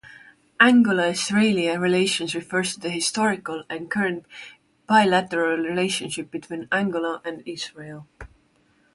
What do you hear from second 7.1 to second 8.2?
and Israel.